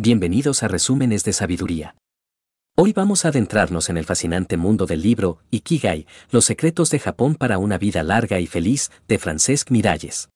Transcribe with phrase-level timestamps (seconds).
[0.00, 1.96] Bienvenidos a Resúmenes de Sabiduría.
[2.76, 7.34] Hoy vamos a adentrarnos en el fascinante mundo del libro Ikigai, Los secretos de Japón
[7.34, 10.28] para una vida larga y feliz, de Francesc Miralles.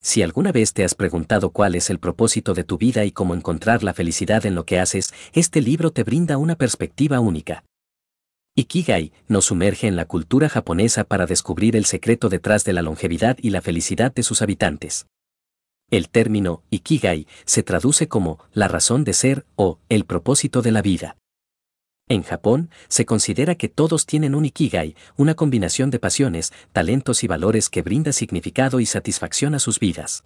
[0.00, 3.34] Si alguna vez te has preguntado cuál es el propósito de tu vida y cómo
[3.34, 7.64] encontrar la felicidad en lo que haces, este libro te brinda una perspectiva única.
[8.54, 13.36] Ikigai nos sumerge en la cultura japonesa para descubrir el secreto detrás de la longevidad
[13.42, 15.04] y la felicidad de sus habitantes.
[15.90, 20.82] El término Ikigai se traduce como la razón de ser o el propósito de la
[20.82, 21.16] vida.
[22.08, 27.26] En Japón, se considera que todos tienen un Ikigai, una combinación de pasiones, talentos y
[27.26, 30.24] valores que brinda significado y satisfacción a sus vidas.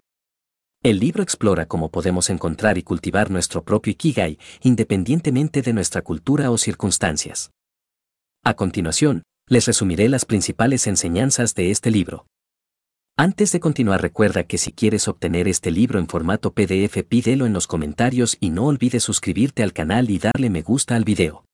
[0.81, 6.51] El libro explora cómo podemos encontrar y cultivar nuestro propio Ikigai, independientemente de nuestra cultura
[6.51, 7.51] o circunstancias.
[8.43, 12.25] A continuación, les resumiré las principales enseñanzas de este libro.
[13.15, 17.53] Antes de continuar recuerda que si quieres obtener este libro en formato PDF pídelo en
[17.53, 21.45] los comentarios y no olvides suscribirte al canal y darle me gusta al video.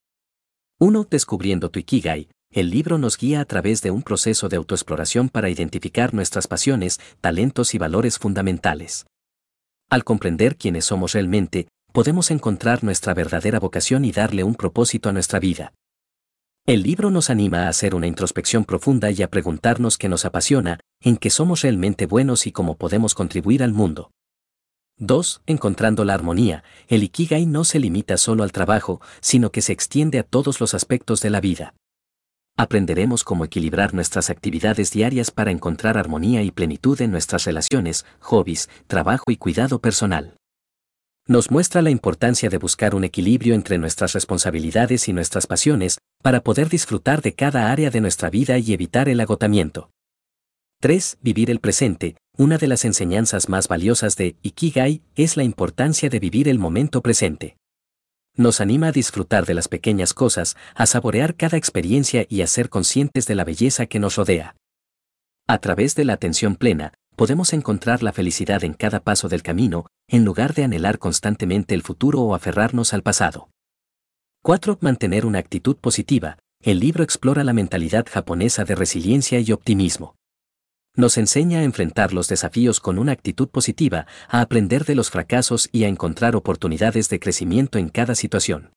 [0.80, 1.08] 1.
[1.12, 2.30] Descubriendo tu Ikigai.
[2.50, 6.98] El libro nos guía a través de un proceso de autoexploración para identificar nuestras pasiones,
[7.20, 9.06] talentos y valores fundamentales.
[9.90, 15.12] Al comprender quiénes somos realmente, podemos encontrar nuestra verdadera vocación y darle un propósito a
[15.12, 15.74] nuestra vida.
[16.66, 20.80] El libro nos anima a hacer una introspección profunda y a preguntarnos qué nos apasiona,
[21.02, 24.12] en qué somos realmente buenos y cómo podemos contribuir al mundo.
[24.98, 25.42] 2.
[25.48, 30.20] Encontrando la armonía, el Ikigai no se limita solo al trabajo, sino que se extiende
[30.20, 31.74] a todos los aspectos de la vida.
[32.58, 38.70] Aprenderemos cómo equilibrar nuestras actividades diarias para encontrar armonía y plenitud en nuestras relaciones, hobbies,
[38.88, 40.39] trabajo y cuidado personal
[41.30, 46.42] nos muestra la importancia de buscar un equilibrio entre nuestras responsabilidades y nuestras pasiones, para
[46.42, 49.92] poder disfrutar de cada área de nuestra vida y evitar el agotamiento.
[50.82, 51.20] 3.
[51.22, 52.18] Vivir el presente.
[52.36, 57.04] Una de las enseñanzas más valiosas de Ikigai es la importancia de vivir el momento
[57.04, 57.58] presente.
[58.36, 62.70] Nos anima a disfrutar de las pequeñas cosas, a saborear cada experiencia y a ser
[62.70, 64.56] conscientes de la belleza que nos rodea.
[65.48, 69.88] A través de la atención plena, podemos encontrar la felicidad en cada paso del camino,
[70.08, 73.50] en lugar de anhelar constantemente el futuro o aferrarnos al pasado.
[74.42, 74.78] 4.
[74.80, 76.38] Mantener una actitud positiva.
[76.64, 80.16] El libro explora la mentalidad japonesa de resiliencia y optimismo.
[80.96, 85.68] Nos enseña a enfrentar los desafíos con una actitud positiva, a aprender de los fracasos
[85.74, 88.72] y a encontrar oportunidades de crecimiento en cada situación.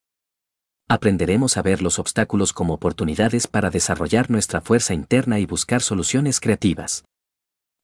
[0.89, 6.41] Aprenderemos a ver los obstáculos como oportunidades para desarrollar nuestra fuerza interna y buscar soluciones
[6.41, 7.05] creativas.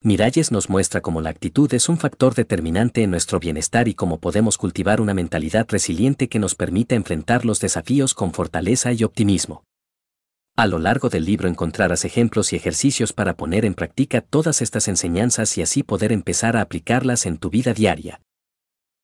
[0.01, 4.17] Miralles nos muestra cómo la actitud es un factor determinante en nuestro bienestar y cómo
[4.17, 9.65] podemos cultivar una mentalidad resiliente que nos permita enfrentar los desafíos con fortaleza y optimismo.
[10.55, 14.87] A lo largo del libro encontrarás ejemplos y ejercicios para poner en práctica todas estas
[14.87, 18.21] enseñanzas y así poder empezar a aplicarlas en tu vida diaria.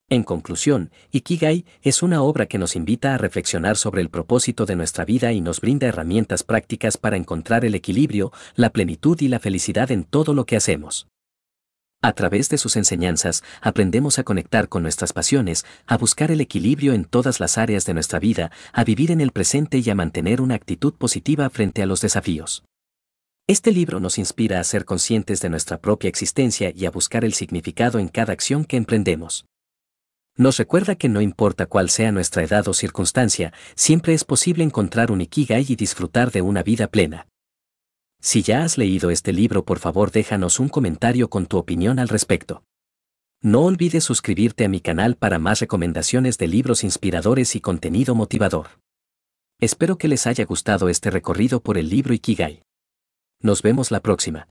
[0.07, 4.75] En conclusión, Ikigai es una obra que nos invita a reflexionar sobre el propósito de
[4.75, 9.39] nuestra vida y nos brinda herramientas prácticas para encontrar el equilibrio, la plenitud y la
[9.39, 11.07] felicidad en todo lo que hacemos.
[12.03, 16.93] A través de sus enseñanzas, aprendemos a conectar con nuestras pasiones, a buscar el equilibrio
[16.93, 20.39] en todas las áreas de nuestra vida, a vivir en el presente y a mantener
[20.39, 22.63] una actitud positiva frente a los desafíos.
[23.47, 27.33] Este libro nos inspira a ser conscientes de nuestra propia existencia y a buscar el
[27.33, 29.45] significado en cada acción que emprendemos.
[30.37, 35.09] Nos recuerda que no importa cuál sea nuestra edad o circunstancia, siempre es posible encontrar
[35.09, 37.27] un Ikigai y disfrutar de una vida plena.
[38.19, 42.09] Si ya has leído este libro, por favor déjanos un comentario con tu opinión al
[42.09, 42.63] respecto.
[43.41, 48.67] No olvides suscribirte a mi canal para más recomendaciones de libros inspiradores y contenido motivador.
[49.61, 52.63] Espero que les haya gustado este recorrido por el libro Ikigai.
[53.41, 54.49] Nos vemos la próxima.